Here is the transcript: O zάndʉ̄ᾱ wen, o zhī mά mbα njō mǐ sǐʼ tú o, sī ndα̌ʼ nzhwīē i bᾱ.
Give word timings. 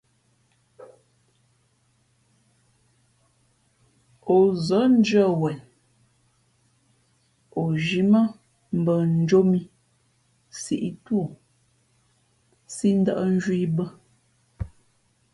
O 4.35 4.35
zάndʉ̄ᾱ 4.65 5.23
wen, 5.41 5.59
o 7.59 7.61
zhī 7.83 8.01
mά 8.11 8.21
mbα 8.79 8.93
njō 9.21 9.39
mǐ 9.51 9.59
sǐʼ 10.61 10.85
tú 11.03 11.13
o, 11.25 11.37
sī 12.73 12.89
ndα̌ʼ 12.99 13.19
nzhwīē 13.35 13.63
i 13.65 13.67
bᾱ. 13.77 13.85